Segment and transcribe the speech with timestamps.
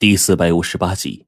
[0.00, 1.26] 第四百五十八集，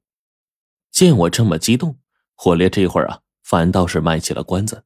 [0.93, 1.99] 见我这么激动，
[2.35, 4.85] 火烈这会儿啊，反倒是卖起了关子。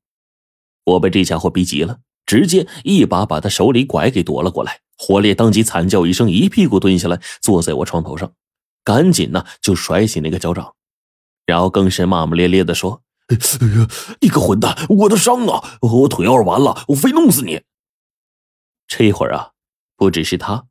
[0.85, 4.81] 我被这家伙逼急了，直接一把把他手里拐给夺了过来。
[4.97, 8.33] 火烈当即惨叫一声，一屁股蹲下来，坐在我床头上，
[8.83, 10.73] 赶紧呢就甩起那个脚掌，
[11.45, 13.87] 然后更是骂骂咧咧的说：“哎呀，
[14.19, 17.61] 你个混蛋，我的伤啊，我腿要是完了，我非弄死你！”
[18.89, 19.51] 这会儿啊，
[19.95, 20.65] 不只是他，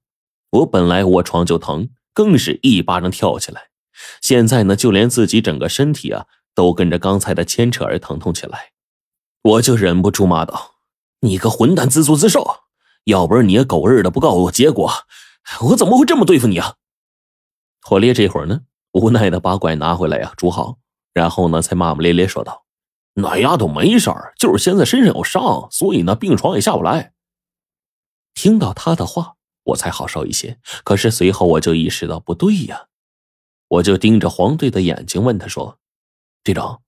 [0.51, 1.91] 我本来卧床就疼。
[2.15, 3.69] 更是一巴掌跳起来，
[4.23, 8.71] 现在呢，就连自己整个身体啊，都跟着刚才的牵扯而疼痛起来。
[9.43, 10.77] 我就忍不住骂道
[11.21, 12.61] ：“你个混蛋，自作自受！
[13.05, 14.91] 要不是你狗日的不告诉我结果，
[15.61, 16.77] 我怎么会这么对付你啊？”
[17.83, 18.61] 火烈这会儿呢，
[18.93, 20.79] 无奈的把拐拿回来呀，拄好，
[21.13, 22.65] 然后呢，才骂骂咧咧说道
[23.15, 27.13] ：“那丫头没事儿，就是现在身上有伤，所以呢，病床也下不来。”
[28.35, 29.35] 听到他的话。
[29.65, 32.87] 我才好受一些，可是随后我就意识到不对呀，
[33.69, 35.79] 我就盯着黄队的眼睛问他说
[36.45, 36.83] ：“队长，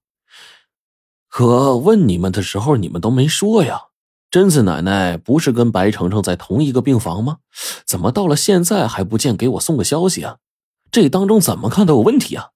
[1.28, 3.84] 可问你们的时候你们都没说呀？
[4.30, 7.38] 贞子奶奶不是跟白程程在同一个病房吗？
[7.86, 10.38] 怎么到了现在还不见给我送个消息啊？
[10.90, 12.50] 这当中怎么看都有问题啊！”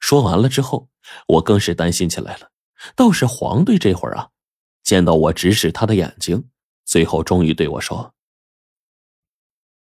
[0.00, 0.88] 说完了之后，
[1.28, 2.50] 我更是担心起来了。
[2.96, 4.30] 倒是黄队这会儿啊，
[4.82, 6.48] 见到我直视他的眼睛，
[6.84, 8.12] 最后终于对我说。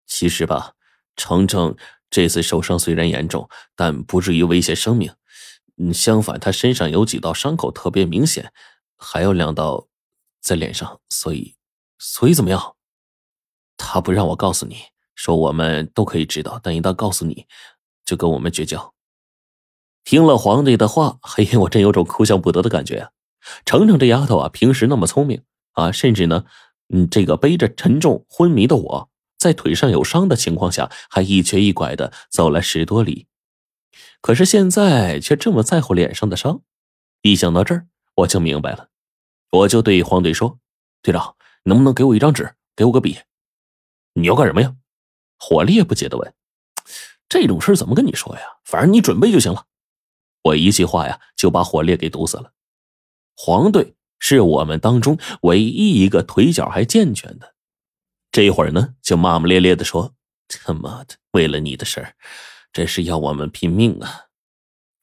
[0.06, 0.72] 其实吧，
[1.16, 1.76] 程程
[2.10, 5.14] 这次受伤虽然严重，但不至于威胁生命。
[5.76, 8.52] 嗯，相反，他身上有几道伤口特别明显，
[8.96, 9.88] 还有两道
[10.40, 11.00] 在脸上。
[11.08, 11.56] 所以，
[11.98, 12.76] 所以怎么样？
[13.76, 14.76] 他不让我告诉你，
[15.14, 17.46] 说我们都可以知道，但一旦告诉你，
[18.04, 18.94] 就跟我们绝交。
[20.04, 23.10] 听了皇帝的话，嘿，我真有种哭笑不得的感觉啊！
[23.64, 26.44] 程程这丫头啊，平时那么聪明啊，甚至呢，
[26.94, 29.10] 嗯，这个背着沉重昏迷的我。
[29.44, 33.26] 在腿上有伤的情况下，还一瘸一拐的走了十多里，
[34.22, 36.62] 可是现在却这么在乎脸上的伤。
[37.20, 38.88] 一想到这儿，我就明白了，
[39.50, 40.58] 我就对黄队说
[41.04, 43.18] ：“队长，能不能给我一张纸，给我个笔？
[44.14, 44.76] 你要干什么呀？”
[45.38, 46.34] 火烈不解的问
[47.28, 48.40] ：“这种事怎么跟你说呀？
[48.64, 49.66] 反正你准备就行了。”
[50.44, 52.52] 我一句话呀，就把火烈给毒死了。
[53.36, 57.53] 黄队是我们当中唯一一个腿脚还健全的。
[58.34, 60.12] 这一会儿呢，就骂骂咧咧的说
[60.66, 62.16] ：“他妈的，为了你的事儿，
[62.72, 64.22] 这是要我们拼命啊！”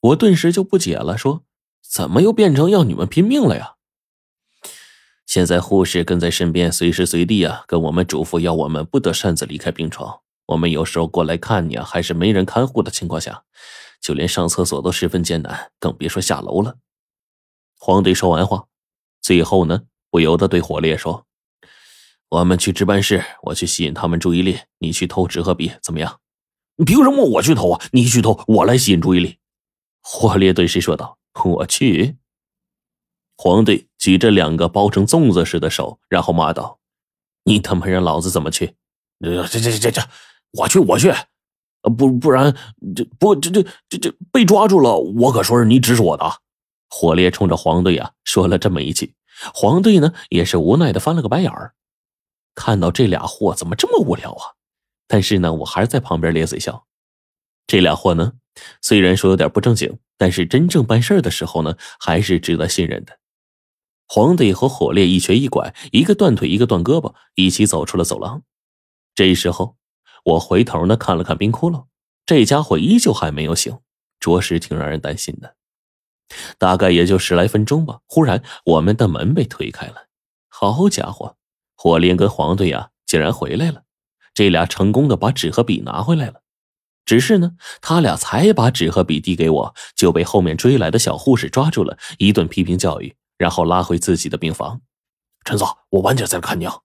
[0.02, 1.46] 我顿时就不解了，说
[1.82, 3.76] ：“怎么又变成要你们拼命了呀？”
[5.26, 10.20] 现在护士跟在身边，随时随地啊，跟我们嘱咐要我们不得擅自离开病床。
[10.48, 13.46] 我们有时候过来看你啊，还是没人看护的情况下，
[14.02, 16.76] 就连上厕所都十分艰难，更别说下楼了。
[17.80, 18.66] 黄队说完话，
[19.22, 21.26] 最后呢，不由得对火烈说。
[22.32, 26.22] 我们去值班室，我去吸引他们注意力，你去偷纸和笔，怎么样？
[26.78, 27.82] 你凭什么我去偷啊？
[27.92, 29.38] 你去偷，我来吸引注意力。
[30.02, 32.16] 火烈对谁说道：“我去。”
[33.36, 36.80] 黄队举着两个包成粽子似的手，然后骂道
[37.44, 38.76] ：“你他妈让老子怎么去？
[39.20, 40.02] 这这这这这，
[40.52, 41.14] 我去我去，
[41.82, 42.56] 不不然
[42.96, 46.24] 这不这这这这被抓住了，我可说是你指使我的。”
[46.90, 49.16] 火烈冲着黄队啊说了这么一句，
[49.54, 51.74] 黄队呢也是无奈的翻了个白眼儿。
[52.56, 54.56] 看到这俩货怎么这么无聊啊？
[55.08, 56.88] 但是呢，我还是在旁边咧嘴笑。
[57.68, 58.34] 这俩货呢，
[58.82, 63.20] 虽然说有点不正经，但是真正办事的时候呢，还是值得信任的。
[64.08, 68.44] 黄队和火烈一瘸一拐，一个断腿，一个断胳膊，一起走出了走廊。
[69.16, 69.78] 这时候，
[70.26, 71.86] 我回头呢看了看冰窟窿，
[72.26, 73.80] 这家伙依旧还没有醒，
[74.20, 75.56] 着实挺让人担心的。
[76.58, 80.08] 大概也就十来分钟吧，忽然我们的门被推开了。
[80.50, 81.38] 好家伙！
[81.84, 83.86] 火烈跟黄队呀，竟然回来了！
[84.36, 86.44] 这俩成功的把纸和笔拿回来了。
[87.06, 94.80] 只是呢，他俩才把纸和笔递给我，就被后面追来的小护士抓住了，一顿批评教育，然后拉回自己的病房。
[95.44, 96.82] 陈总，我晚点再看你啊！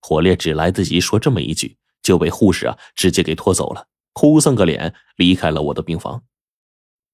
[0.00, 6.24] 火烈只来得及说这么一句，就被护士啊直接给拖走了，哭丧个脸离开了我的病房。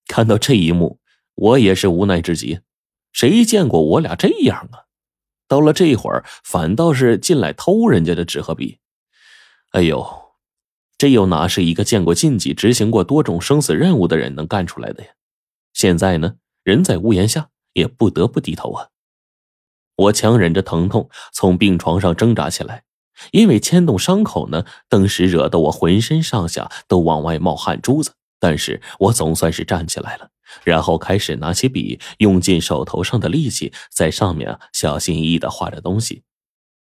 [0.07, 1.01] 看到这一幕，
[1.35, 2.61] 我也是无奈至极。
[3.13, 4.84] 谁见过我俩这样啊？
[5.55, 8.81] 到了这会儿，反倒是进来偷人家的纸和笔。
[9.71, 10.05] 哎呦，
[10.99, 15.11] 这又哪是一个见过禁忌、执行过多种生死任务的人能干出来的呀？
[15.73, 16.35] 现在呢，
[16.65, 18.89] 人在屋檐下，也不得不低头啊。
[19.95, 22.83] 我强忍着疼痛从病床上挣扎起来，
[23.31, 28.15] 因为牵动伤口呢，顿时惹得我浑身上下都往外冒汗珠子。
[28.41, 30.31] 但是我总算是站起来了。
[30.63, 36.25] 然后开始拿起笔，用尽手头上的力气，在上面小心翼翼的画着东西。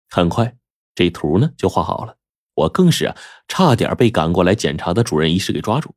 [0.08, 0.56] 很快，
[0.94, 2.16] 这图呢就画好了。
[2.54, 3.16] 我更是啊，
[3.48, 5.94] 差点被赶过来检查的主任医师给抓住。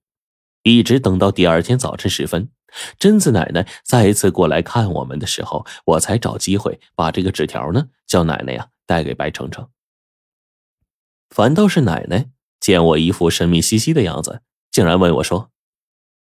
[0.63, 2.50] 一直等到第二天早晨时分，
[2.98, 9.69] 贞子奶奶再一次过来看我们的时候，我才找机会把这个纸条呢，叫奶奶呀带给白程程。
[11.30, 15.51] 反倒是奶奶见我一副神秘兮兮的样子，竟然问我说：“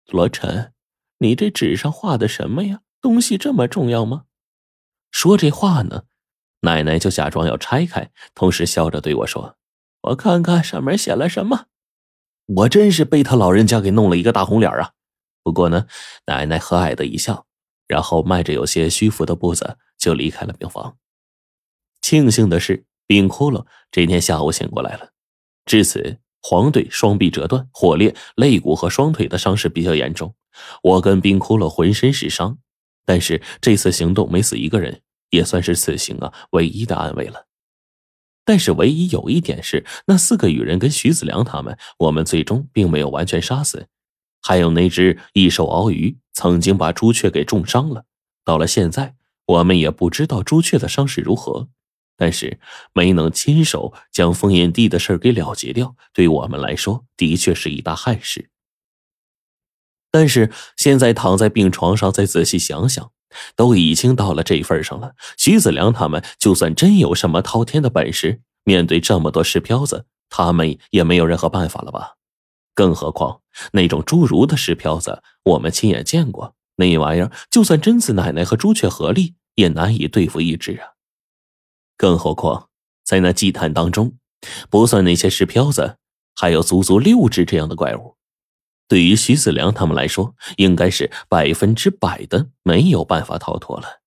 [0.09, 0.73] 罗晨，
[1.21, 2.83] 你这纸上画的什么呀？
[3.01, 4.25] 东西这么重要吗？”
[5.11, 6.05] 说这话呢，
[6.61, 9.57] 奶奶就假装要拆开，同时笑着对我说
[10.03, 11.67] ：“我看看上面写了什么。”
[12.47, 14.93] 我真是被他老人家给弄了一个大红脸啊！
[15.43, 15.87] 不过呢，
[16.27, 17.47] 奶奶和蔼的一笑，
[17.87, 20.97] 然后迈着有些虚浮的步子就离开了病房。
[22.01, 25.11] 庆幸的是，冰窟窿这天下午醒过来了。
[25.65, 30.35] 至此，黄队双臂折断、火烈，肋骨和双腿的伤势比较严重。
[30.83, 32.59] 我跟冰窟窿浑身是伤，
[33.05, 37.47] 但是这次行动没死一个人，也算是此行啊唯一的安慰了。
[38.45, 43.87] 但是唯一有一点是，那四个羽人跟徐子良他们，我们最终并没有完全杀死。
[44.43, 48.07] 还有那只异兽鳌鱼，曾经把朱雀给重伤了。
[48.45, 49.15] 到了现在，
[49.47, 51.69] 我们也不知道朱雀的伤势如何。
[52.21, 52.61] 但是
[52.93, 58.51] 没能亲手将封印地的事给了结掉，对我们来说的确是一大憾事。
[60.11, 63.11] 但是现在躺在病床上，再仔细想想。
[63.55, 72.17] 都已经到了这份上了，徐子良他们就算真有什么滔天的本事，面对这么多石漂子，他们也没有任何办法了吧？
[72.75, 80.99] 更何况那种侏儒的石漂子，我们亲眼见过，那玩意儿就算贞子奶奶和朱雀合力，也难以对付一只啊！
[82.01, 82.71] 更何况
[83.05, 84.15] 在那祭坛当中，
[84.71, 85.99] 不算那些石漂子，
[86.35, 88.17] 还有足足六只这样的怪物。
[88.89, 94.01] 对于徐子良他们来说，应该是百分之百的没有办法逃脱了。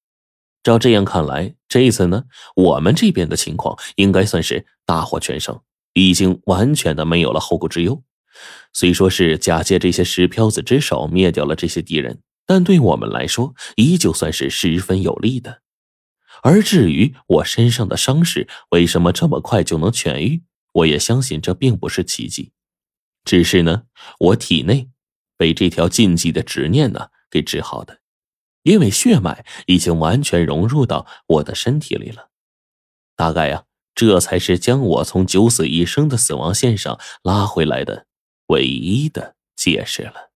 [0.63, 2.23] 照这样看来，这一次呢，
[2.55, 5.61] 我们这边的情况应该算是大获全胜，
[5.93, 8.01] 已经完全的没有了后顾之忧。
[8.73, 15.59] 虽说是假借这些石漂子之手灭掉了这些敌人，但对我们来说，依旧算是十分有利的。
[16.43, 20.43] 而至于我身上的伤势为什么这么快就能痊愈，
[20.73, 22.51] 我也相信这并不是奇迹。
[23.23, 23.83] 只是呢，
[24.19, 24.89] 我体内
[25.37, 28.01] 被这条禁忌的执念呢给治好的，
[28.63, 32.29] 因为血脉已经完全融入到我的身体里了。
[33.15, 33.63] 大概呀，
[33.95, 38.07] 这才是将我从九死一生的死亡线上拉回来的
[38.47, 40.32] 唯一的解释了。